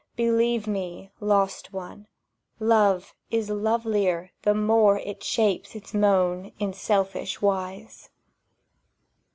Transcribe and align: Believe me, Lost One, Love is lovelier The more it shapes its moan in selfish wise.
Believe 0.15 0.65
me, 0.65 1.11
Lost 1.19 1.73
One, 1.73 2.07
Love 2.59 3.13
is 3.29 3.51
lovelier 3.51 4.31
The 4.41 4.55
more 4.55 4.97
it 4.97 5.23
shapes 5.23 5.75
its 5.75 5.93
moan 5.93 6.53
in 6.57 6.73
selfish 6.73 7.39
wise. 7.39 8.09